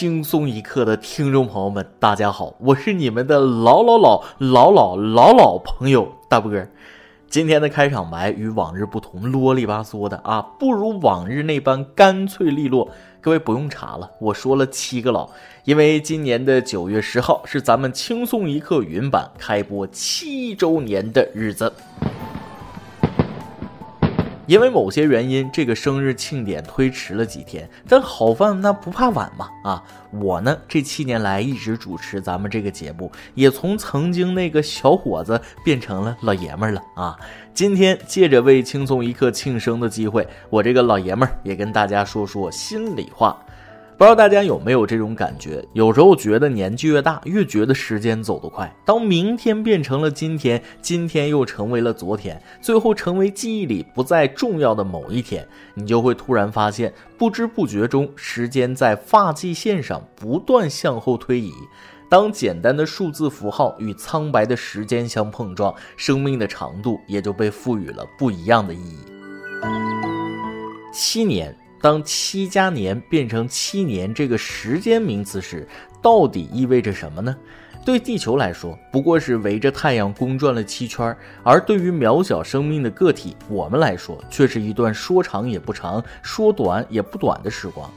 [0.00, 6.50] 轻松一刻的听众朋友们，大家好，我是你们的老老老老老老老朋友大波。
[7.28, 12.88] 今天的开场白与往日不同，啰里吧嗦的啊，不如往日那般干脆利落。
[13.20, 15.28] 各位不用查了，我说了七个老，
[15.64, 21.70] 因为今年的九月十号是咱们轻松一刻云版开播七周年的日子。
[24.50, 27.70] 因为某些原因，这个生日庆典推迟了几天。
[27.88, 29.80] 但好饭那不怕晚嘛啊！
[30.10, 37.16] 我呢，这七年来一直主持咱们这个节目，也从曾经那个小伙子变成了老爷们儿了啊！
[37.54, 43.40] 今天借着为轻松一刻庆生的机会，我这个老爷们儿也跟大家说说心里话。
[44.00, 45.62] 不知道大家有没有这种感觉？
[45.74, 48.74] 有时候觉得年纪越大，越觉得时间走得快。
[48.82, 61.52] 当明天变成了今天，今天又成为了昨天，最后成为记忆里不再重要的某一天，你就会突然发现，不知不觉中，时间在发际线上不断向后推移。
[62.08, 69.04] 当简单的数字符号与苍白的时间相碰撞，生命的长度也就被赋予了不一样的意义。
[70.90, 71.54] 七年。
[71.80, 75.66] 当七加年变成七年这个时间名词时，
[76.02, 77.34] 到底意味着什么呢？
[77.82, 87.90] 对地球来说，不过是围着太阳公转了七圈；而对于渺小生命的个体，我们来说，却是一段说长也不长，说短也不短的时光。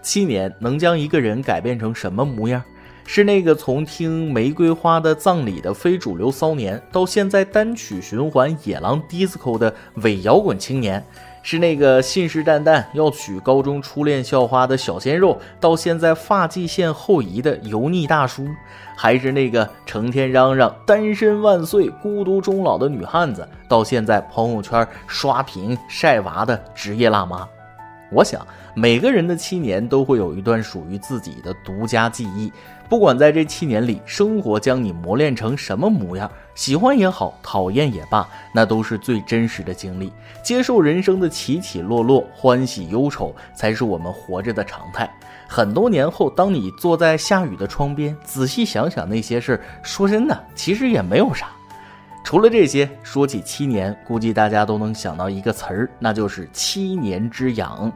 [0.00, 2.62] 七年能将一个人改变成什么模样？
[3.06, 11.04] 是那个从听玫瑰花的葬礼的非主流骚年，到现在单曲循环野狼 disco 的伪摇滚青年。
[11.46, 18.48] 是那个信誓旦旦要娶高中初恋校花的小鲜肉，到现在发际线后移的油腻大叔，
[18.96, 27.46] 还是那个成天嚷嚷单身万岁、孤独终老的女汉子，到现在朋友圈刷屏晒娃的职业辣妈？
[28.10, 28.40] 我想，
[28.74, 32.52] 每个人的七年都会有一段属于自己的独家记忆。
[32.88, 40.12] 不管在这七年里，生活将你磨练成什么模样，喜欢也好，讨厌也罢，那都是最真实的经历。
[40.42, 45.10] 接受人生的起起落落，欢喜忧愁，才是我们活着的常态。
[45.48, 51.46] 很多年后，当你坐在下雨的窗边，仔细想想那些事儿，说真的，其实也没有啥。
[52.22, 57.90] 除了这些，说起七年，估计大家都能想到一个词儿，那就是七年之痒。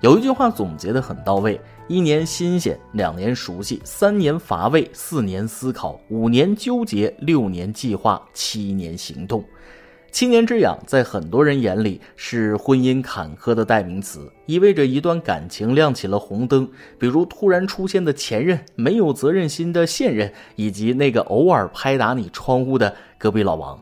[0.00, 1.60] 有一句话总结的很到位。
[1.86, 9.44] 一年新鲜，两年熟悉，三年乏味，四年思考，五年纠结，六年计划，七年行动。
[10.10, 16.68] 七年之痒，在很多人眼里是婚姻坎坷的代名词，意味着一段感情亮起了红灯，
[16.98, 23.78] 比如突然出现的前任、没有责任心的现任，以及那个偶尔拍打你窗户的隔壁老王。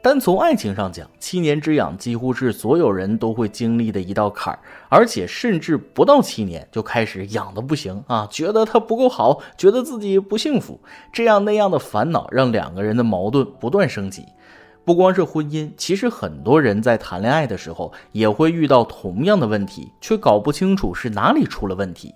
[0.00, 10.80] 单从爱情上讲，七年之痒几乎是所有人都会经历的一道坎儿，而且甚至不到七年就开始痒的不行啊，觉得他不够好，觉得自己不幸福，
[11.12, 14.24] 这样那样的烦恼让两个人的矛盾不断升级。
[14.84, 22.14] 不光是婚姻，其实很多人在谈恋爱的时候也会遇到同样的问题，却搞不清楚是哪里出了问题。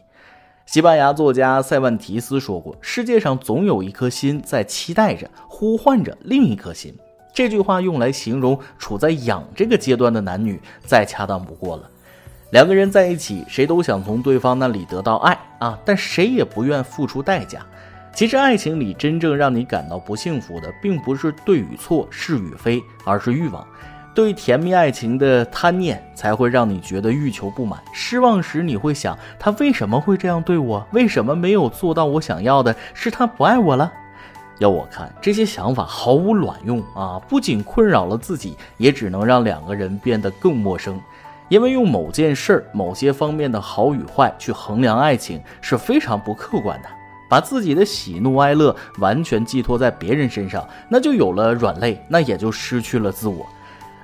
[0.64, 6.97] 西班牙作家塞万提斯说过：“世界上总有一颗心在期待着，呼唤着另一颗心。”
[7.32, 11.88] 这句话用来形容处在痒这个阶段的男女，再恰当不过了。
[12.50, 17.60] 两个人在一起，谁都想从对方那里得到爱啊，但谁也不愿付出代价。
[18.15, 23.66] 其实，爱情里真正让你感到不幸福的，并不是对与错、是与非，而是欲望。
[24.14, 27.81] 对甜蜜爱情的贪念，才会让你觉得欲求不满。
[27.94, 30.87] 失望时，你会想他为什么会这样对我？
[30.93, 32.76] 为什么没有做到我想要的？
[32.93, 33.91] 是他不爱我了？
[34.59, 37.21] 要我看，这些想法毫无卵用啊！
[37.29, 41.01] 不仅困扰了自己，也只能让两个人变得更陌生。
[41.49, 46.89] 因为用某件事儿、某些方面的好与坏去衡量爱情是非常不客观的。
[47.29, 53.47] 把自己的喜怒哀乐完全寄托在别人身上，那就有了软肋，那也就失去了自我。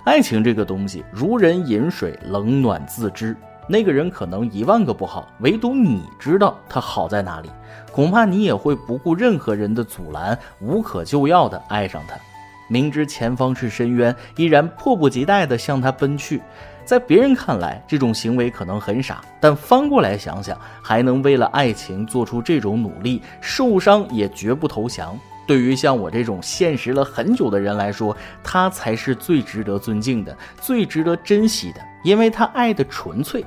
[0.05, 3.37] 爱情这个东西，如人饮水，冷暖自知。
[3.69, 7.51] 那个人可能一万个不好，唯独你知道他好在哪里。
[7.93, 12.17] 恐怕你也会不顾任何人的阻拦，无可救药的爱上他。
[12.69, 16.41] 明知前方是深渊，依然迫不及待地向他奔去。
[16.85, 25.19] 在别人看来，这种行为可能很傻，但翻过来想想，还能为了爱情做出这种努力，受伤也绝不投降。
[25.47, 33.45] 对于像我这种现实了很久的人来说，他才是最值得尊敬的，最值得珍惜的，因为他爱的纯粹。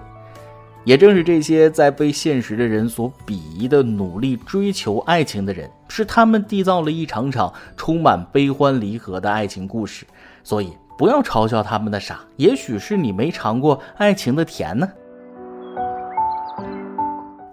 [0.84, 10.06] 也正是这些在被现实的人所鄙夷的努力追求爱情的人，是他们缔造了一场场充满悲欢离合的爱情故事。
[10.44, 14.90] 所以，不要嘲笑他们的傻，也许是你没尝过爱情的甜呢。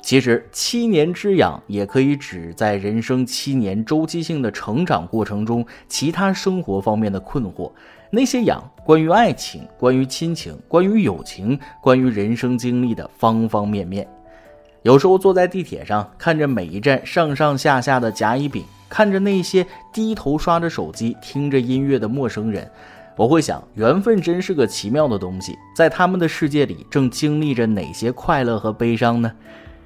[0.00, 7.70] 其实，七年之痒也可以指在人生七年周期性的成长过程中，其他生活方面的困惑。
[8.10, 14.08] 那些痒，关于爱情，关于亲情，关于友情，关于人生经历的方方面面。
[14.82, 22.70] 有时候坐在地铁上，看着每一站上上下下的甲乙丙，看着那些低头刷着手机、听着音乐的陌生人，
[23.14, 29.31] 我会想，缘分真是个奇妙的东西，在他们的世界里，正经历着哪些快乐和悲伤呢？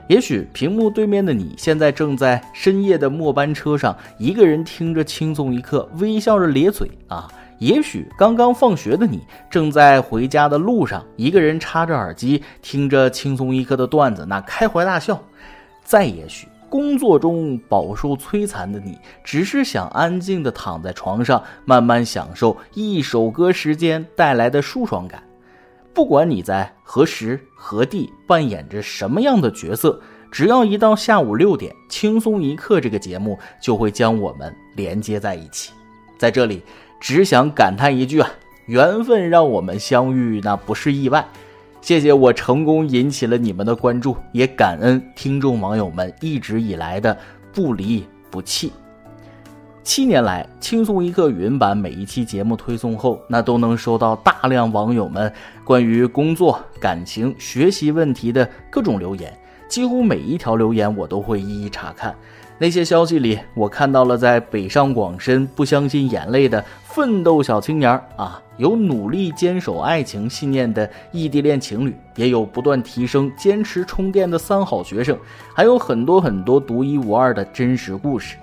[0.08, 7.28] 也许屏幕对面的你现在正在深夜的末班车上，一个人听着轻松一刻，微笑着咧嘴啊。
[7.62, 15.22] 也许刚刚放学的你正在回家的路上，一个人插着耳机听着轻松一刻的段子，那开怀大笑。
[15.84, 25.22] 再也许工作中饱受摧残的你，只是想安静的躺在床上，慢慢享受一首歌时间带来的舒爽感。
[25.94, 30.00] 不管你在何时何地扮演着什么样的角色，
[30.32, 35.70] 只要一到下午六点，轻松一刻这个节目就会将我们连接在一起，
[36.18, 36.60] 在这里。
[37.02, 38.30] 只想感叹一句啊，
[38.66, 41.26] 缘分让我们相遇，那不是意外。
[41.80, 47.18] 谢谢我成功引起了你们的关注，也感恩听众网友们一直以来的
[47.52, 48.72] 不离不弃。
[49.82, 55.30] 七年来，轻松一刻语音版每一期节目推送后，那都能收到大量网友们
[55.64, 62.14] 关于工作、感情、学习问题的各种留言，几乎每一条留言我都会一一查看。
[62.58, 75.18] 那些消息里，我看到了在北上广深不相信眼泪的奋斗小青年啊，有努力坚守爱情信念的异地恋情侣，也有不断提升、坚持充电的三好学生，
[75.54, 78.36] 还有很多很多独一无二的真实故事。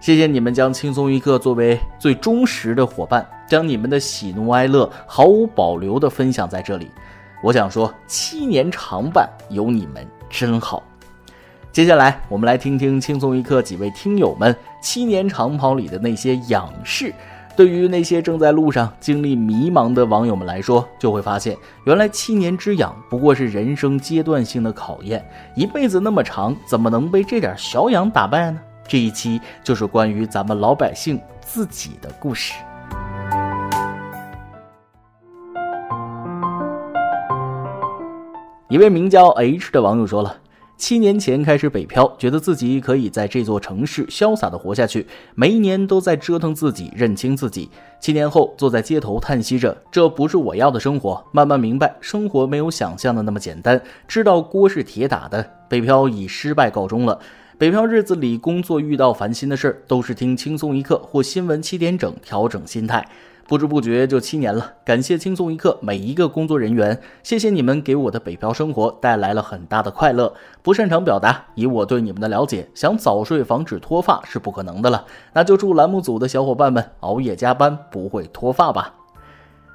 [0.00, 6.90] 谢谢你们将轻松一刻作为最忠实的伙伴，将你们的喜怒哀乐毫无保留地分享在这里。
[7.44, 10.82] 我想说，七年长伴有你们真好。
[11.70, 17.14] 接下来，我们来听听轻松一刻几位听友们七年长跑里的那些仰视。
[17.56, 25.24] 对于那些正在路上经历迷茫的网友们来说，就会发现，原来七年之痒不过是人生阶段性的考验。
[25.54, 28.60] 一辈子那么长，怎么能被这点小痒打败呢？
[28.88, 32.54] 这一期就是关于咱们老百姓自己的故事。
[38.68, 40.36] 一位名叫 H 的网友说了。
[40.76, 47.70] 七年前开始北漂，觉得自己可以在这座城市潇洒的活下去，每一年都在折腾自己，认清自己。
[48.00, 51.24] 七年后，坐在街头叹息着，这不是我要的生活。
[51.32, 55.48] 慢慢明白，生活没有想象的那么简单，知道锅是铁打的。
[55.68, 57.18] 北漂以失败告终了。
[57.56, 63.06] 北漂日子里，工作遇到烦心的事儿，都是听轻松一刻或新闻七点整调整心态。
[63.46, 70.32] 不知不觉就七年了，感谢轻松一刻每一个工作人员，谢谢你们给我的北漂生活带来了很大的快乐。
[70.62, 75.04] 不擅长表达，以我对你们的了解，想早睡防止脱发是不可能的了。
[75.34, 78.94] 那就祝栏目组的小伙伴们熬夜加班不会脱发吧。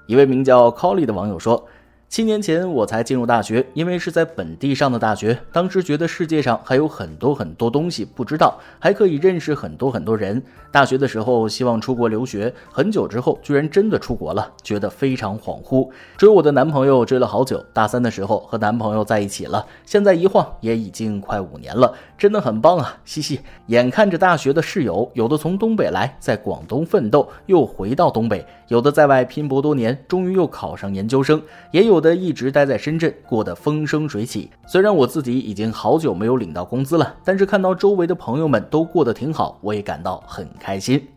[0.08, 1.66] 一位名叫 Colly 的网友说。
[2.10, 10.42] 七年前我才进入大学，因为是在本地上的大学，当时觉得世界上还有很多很多东西不知道，还可以认识很多很多人。
[10.72, 15.88] 大学的时候希望出国留学，很久之后居然真的出国了，觉得非常恍惚。
[16.18, 22.98] 追我的男朋友追了好久，大三的时候和男朋友在一起了，现在一晃也已经快五年了，真的很棒啊！
[23.06, 31.40] 嘻嘻，眼看着大学的室友，有的从东北来，在广东奋斗，又回到东北；有的在外拼搏多年，终于又考上研究生，
[31.70, 31.99] 也有。
[32.00, 34.50] 的一直待在深圳，过得风生水起。
[34.68, 41.08] 虽然我自己已经好久没有领到工资了，但是看到周围的朋友们都过得挺好，我也感到很开心。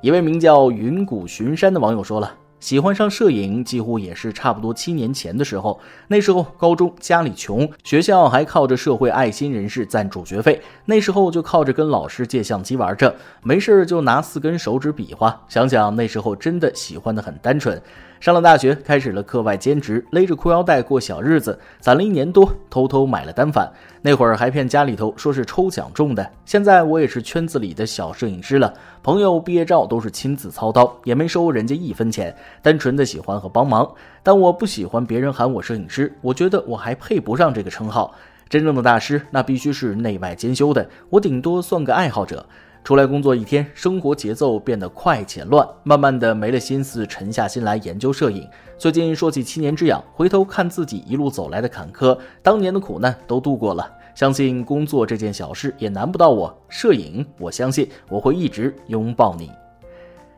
[0.00, 2.34] 一位名叫云谷巡山的网友说了。
[2.60, 5.80] 喜欢上摄影，几乎也是差不多七年前的时候。
[6.08, 10.60] 那时候高中家里穷，学校还靠着社会爱心人士赞助学费。
[10.84, 15.42] 那时候就靠着跟老师借相机玩着，没事就拿四根手指比划。
[15.48, 17.80] 想想那时候真的喜欢的很单纯。
[18.20, 23.72] 上了大学，开始了课外兼职，勒着裤腰带过小日子，攒了一年多，偷偷买了单反。
[24.02, 26.30] 那会儿还骗家里头说是抽奖中的。
[26.44, 33.90] 现在我也是圈子里的小摄影师了，朋友毕业照都是亲自操刀，也没收人家一分钱，单纯的喜欢和帮忙。
[34.22, 38.14] 但我不喜欢别人喊我摄影师，我觉得我还配不上这个称号。
[38.50, 42.44] 真正的大师，那必须是内外兼修的，我顶多算个爱好者。
[42.82, 48.48] 出来工作一天，生活节奏变得快且乱，慢慢的没了心思沉下心来研究摄影。
[48.78, 56.56] 最近说起七年之痒，回头看自己一路走来的坎坷，当年的苦难都度过了，相信工作这件小事也难不到我。
[56.68, 59.50] 摄影，我相信我会一直拥抱你。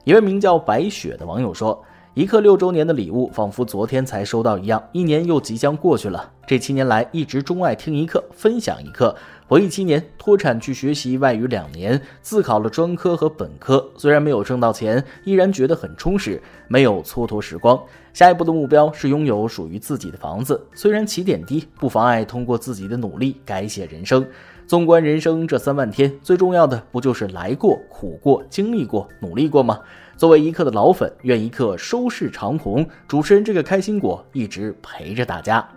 [0.05, 1.83] 一位名叫白雪的网友说。
[2.15, 6.31] 一刻六周年的礼物仿佛昨天才收到一样，一年又即将过去了。
[6.47, 9.17] 这七年来一直钟爱听一刻，分享一刻。
[9.53, 13.87] 回忆七年，脱产去学习外语两年，自考了专科和本科。
[13.99, 17.79] 虽然没有挣到钱，依然觉得很充实，没有蹉跎时光。
[18.15, 20.59] 下一步的目标是拥有属于自己的房子。
[20.75, 24.27] 虽然起点低，不妨碍通过自己的努力改写人生。
[24.67, 29.79] 纵观人生这三万天，最重要的不就是来过、苦过、经历过、努力过吗？
[30.17, 32.87] 作为一刻的老粉，愿一刻收视长虹。
[33.07, 35.69] 主持人这个开心果一直陪着大家。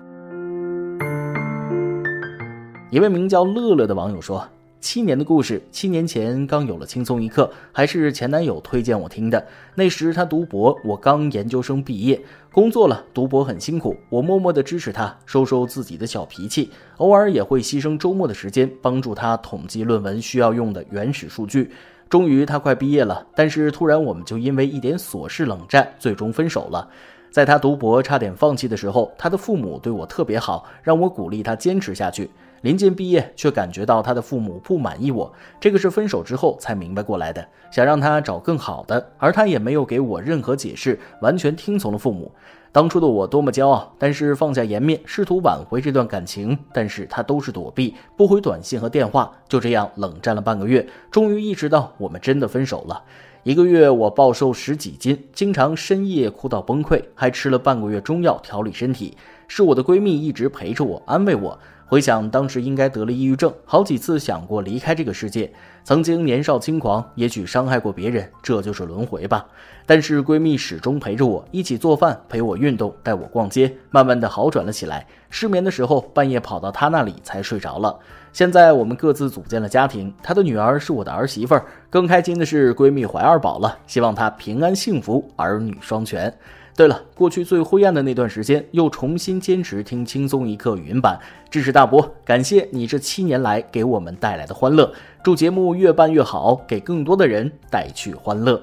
[2.96, 4.48] 一位名叫乐乐的网友说
[4.80, 9.46] ：“七年的故事，七年前刚有了轻松一刻，还是前男友推荐我听的。
[9.76, 12.24] 那时他读博，我刚研究生毕业，
[12.54, 21.70] 工作了，读博很辛苦，我默默的支持他，收收自己的小脾气，偶尔也会牺牲周末的时间帮助他统计论文需要用的原始数据。”
[22.08, 26.88] 终于，他快毕业了，但是突然我们就因为一点琐事冷战，最终分手了。
[27.30, 32.32] 在他读博差点放弃的时候，他的父母对我特别好，让我鼓励他坚持下去。
[32.62, 42.32] 临近毕业，却感觉到他的父母不满意我，这个是分手之后才明白过来的，想让他找更好的，而他也没有给我任何解释，完全听从了父母。
[42.72, 53.02] 当初的我多么骄傲，但是放下颜面，试图挽回这段感情，但是他都是躲避，不回短信和电话，就这样冷战了半个月，终于意识到我们真的分手了。
[53.44, 59.16] 一个月我暴瘦十几斤，经常深夜哭到崩溃，还吃了半个月中药调理身体。
[59.48, 61.58] 是我的闺蜜一直陪着我，安慰我。
[61.88, 65.52] 回想当时应该得了抑郁症，好几次想过离开这个世界。
[65.84, 69.46] 曾经年少轻狂，也许伤害过别人，这就是轮回吧。
[69.86, 75.06] 但是闺蜜始终陪着我，一起做饭，陪我运动，带我逛街，慢慢的好转了起来。
[75.30, 77.96] 失眠的时候，半夜跑到她那里才睡着了。
[78.34, 81.64] 现在我们各自组建了家庭，她的女儿是我的儿媳妇儿。
[81.92, 86.36] 更开心的是，闺蜜怀二宝了，希望她平安幸福，儿女双全。
[86.76, 91.18] 对了，过去最灰暗的那段时间，又重新坚持听轻松一刻语音版，
[91.50, 94.92] 支持大波，感谢你这七年来给我们带来的欢乐，
[95.24, 98.62] 祝节目越办越好，给更多的人带去欢乐。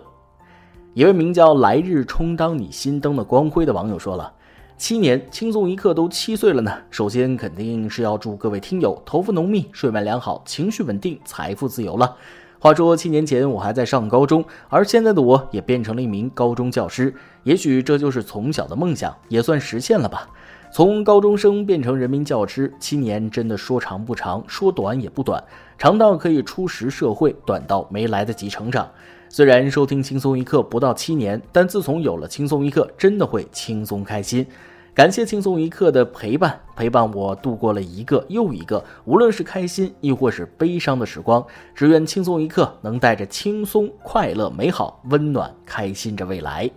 [0.93, 4.31] 一位名叫“来日充当你心灯的光辉”的网友说了
[4.77, 12.15] ：“七年轻松一刻都七岁了呢，首先肯定是要祝各位听友头发浓密、睡眠良好、情绪稳定、财富自由了。”
[12.63, 17.13] 话说七年前我还在上高中，而现在的我也变成了一名高中教师。
[17.43, 20.29] 也许这就是从小的梦想，也算实现了吧。
[20.73, 25.43] 从高中生变成人民教师，七年真的说长不长，说短也不短，
[25.77, 28.89] 长到可以初识社会，短到没来得及成长。
[29.29, 34.47] 虽然收听轻松一刻不到七年，但自从有了轻松一刻，真的会轻松开心。
[34.95, 41.43] 感谢轻松一刻的陪伴，陪伴我度过了一个又一个，无论是开心亦或是悲伤的时光。
[41.75, 46.71] 只愿轻松一刻能带着轻松、快乐、美好、温暖、开心着未来。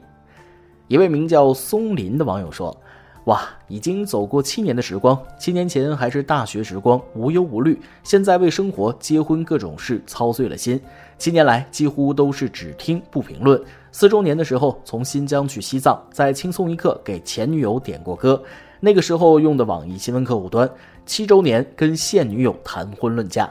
[0.87, 2.75] 一位名叫松林的网友说。
[3.25, 7.81] 哇，已经走过七年的时光，七年前还是大学时光，无忧无虑。
[8.03, 10.79] 现在为生活、结婚各种事操碎了心。
[11.17, 13.59] 七年来几乎都是只听不评论。
[13.97, 18.43] 四周年的时候，从新疆去西藏，在轻松一刻给前女友点过歌，
[18.81, 20.69] 那个时候用的网易新闻客户端。
[21.05, 23.49] 七周年跟现女友谈婚论嫁，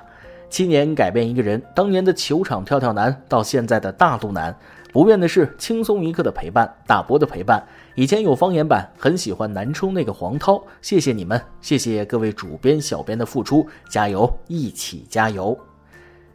[0.50, 4.54] 七年改变一个人，当年的球场跳跳男到现在的大肚腩。
[4.92, 7.66] 不变的是轻松一刻的陪伴，大波的陪伴。
[7.94, 15.58] 以前有方言版，很喜欢南充那个黄涛，谢谢你们，谢谢各位主编、小编的付出，加油，一起加油。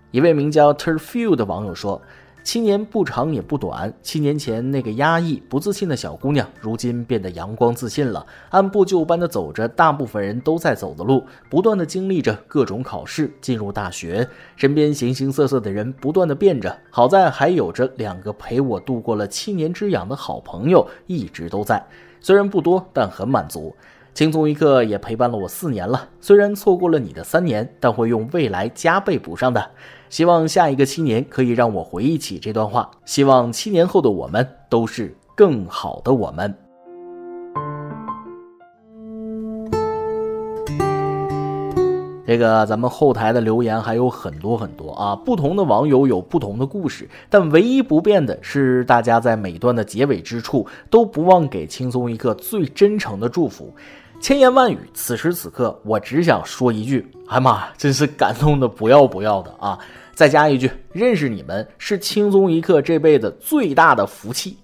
[0.10, 2.02] 一位名叫 Turfew 的网友说。
[2.50, 21.86] 七年不长也不短，七年前那个压抑不自信的小姑娘，如今变得阳光自信了，按部就班的走着大部分人都在走的路，不断的经历着各种考试，进入大学，身边形形色色的人不断的变着，好在还有着两个陪我度过了七年之痒的好朋友，一直都在，
[22.20, 23.76] 虽然不多，但很满足。
[24.16, 29.70] 轻松一刻也陪伴了我四年了，虽然错过了你的三年，但会用未来加倍补上的。
[30.10, 32.90] 希望下一个七年可以让我回忆起这段话。
[33.06, 36.54] 希望七年后的我们都是更好的我们。
[42.26, 53.74] 这个咱们后台的留言还有很多很多啊，不同的网友有不同的故事，但唯一不变的是，大家在每段的结尾之处都不忘给轻松一刻最真诚的祝福。
[54.20, 59.80] 千言万语，此时此刻我只想说一句：哎妈，真是感动的不要不要的啊！
[60.14, 64.58] 再加一句，认识你们是轻松一刻这辈子最大的福气。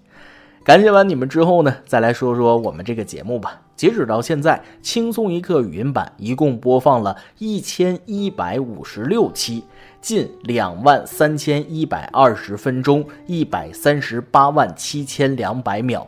[0.63, 3.61] 感谢完你们之后呢，再来说说我们这个节目吧。
[3.77, 9.63] 截止到现在，轻松一刻语音版一共播放了一千一百五十六期，
[10.01, 16.05] 近两万三千一百二十分钟，一百三十八万七千两百秒。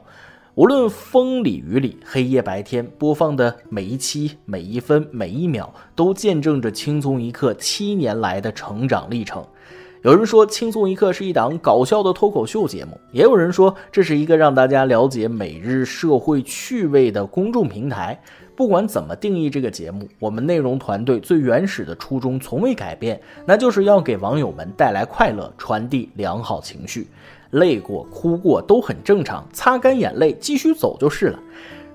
[0.57, 9.45] 无论风里雨里、黑夜白天，播放的每一期、每一分、每一秒，都见证着《轻松一刻》七年来的成长历程。
[10.01, 18.19] 有人说，《轻松一刻》是一档搞笑的脱口秀节目；也有人说，这是一个让大家了解每日社会趣味的公众平台。
[18.55, 27.07] 不管怎么定义这个节目，我们内容团队最原始的初衷从未改变，那就是要给网友们带来快乐，传递良好情绪。
[27.51, 31.39] 累过、哭过都很正常，擦干眼泪继续走就是了。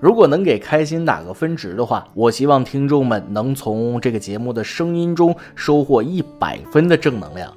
[0.00, 7.52] 如果能给开心打个分值的话，我希望听众们能从这个节目的声音中收获一百分的正能量。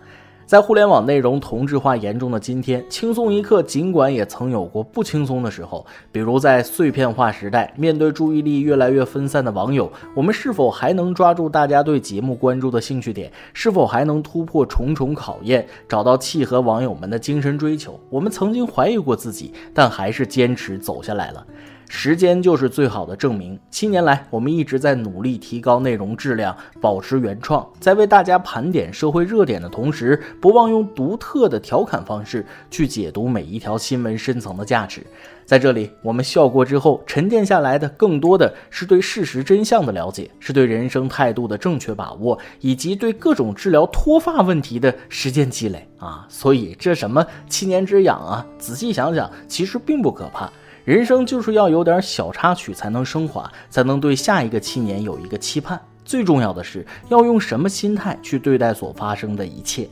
[0.45, 13.31] 在互联网内容同质化严重的今天，轻松一刻尽管也曾有过不轻松的时候，比如在碎片化时代，面对注意力越来越分散的网友，我们是否还能抓住大家对节目关注的兴趣点？
[13.53, 17.99] 是否还能突破重重考验，找到契合网友们的精神追求？
[18.11, 21.43] 我们曾经怀疑过自己，但还是坚持走下来了。
[21.87, 23.59] 时间就是最好的证明。
[23.69, 35.05] 七年来，我们一直在努力提高内容质量，保持原创，在为大家盘点社会热点的同时，不忘用独特的调侃方式去解读每一条新闻深层的价值。
[35.45, 46.25] 在这里，我们笑过之后沉淀下来的，更多的是对事实真相的了解，是对人生态度的正确把握，以及对各种治疗脱发问题的实践积累啊！
[46.29, 48.43] 所以，这什么七年之痒啊？
[48.57, 50.51] 仔细想想，其实并不可怕。
[50.85, 55.81] 人生就是要有点小插曲才能升华，才能对下一个七年有一个期盼。
[56.05, 59.89] 最重要的是要用什么心态去对待所发生的一切。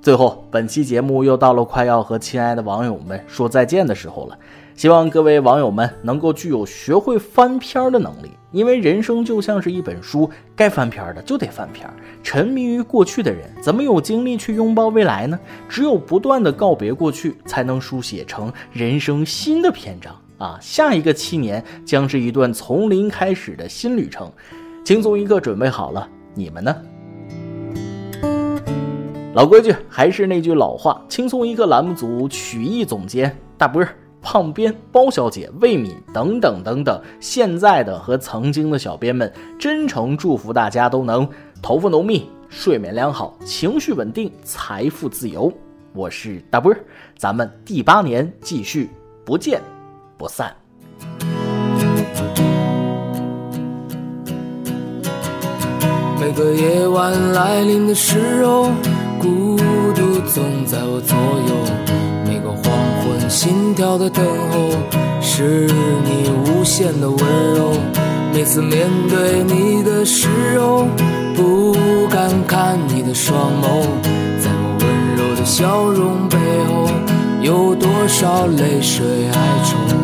[0.00, 4.38] 最后，本期节目又到了快要和亲爱的网友们说再见的时候了。
[4.74, 11.92] 希望各位网友们能够具有学会翻篇的能力，因为人生就像是一本书，该翻篇的就得翻篇。
[12.22, 15.36] 沉迷于过去的人，怎么有精力去拥抱未来呢？
[15.68, 20.56] 只有不断的告别过去，才能书写成人生新的篇章啊！
[20.62, 24.30] 下一个七年将是一段从零开始的新旅程。
[24.84, 26.76] 轻松一刻准备好了，你们呢？
[29.34, 33.96] 老规矩，还是那句老话，轻松一刻栏目组曲艺总监大波儿。
[34.24, 41.28] 胖编、包小姐、魏敏等等等等，现在的和曾经的小编们，真诚祝福大家都能
[41.60, 45.52] 头发浓密、睡眠良好、情绪稳定、财富自由。
[45.92, 46.80] 我是大波儿，
[47.18, 48.88] 咱们第八年继续
[49.26, 49.60] 不见
[50.16, 50.56] 不散。
[56.18, 58.70] 每个夜晚来临的时候，
[59.20, 59.56] 孤
[59.94, 61.83] 独总在我左右。
[63.44, 64.70] 心跳的等候，
[65.20, 65.68] 是
[66.02, 67.18] 你无限的温
[67.54, 67.72] 柔。
[68.32, 70.86] 每次面对你的时候，
[71.36, 71.76] 不
[72.08, 73.82] 敢看你的双眸，
[74.40, 76.38] 在我温柔的笑容背
[76.70, 76.88] 后，
[77.42, 80.03] 有多少泪水哀愁？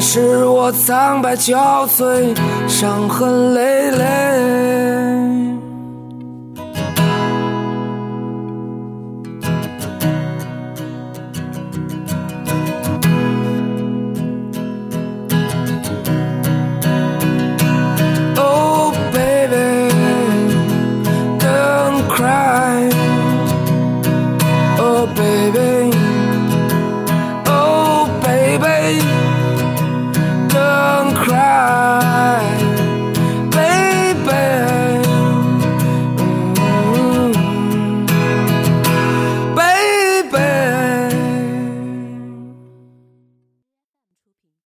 [0.00, 2.36] 是我苍白憔悴，
[2.68, 4.35] 伤痕累累。